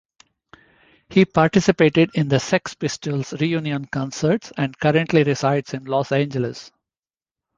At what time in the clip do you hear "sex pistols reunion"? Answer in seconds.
2.39-3.85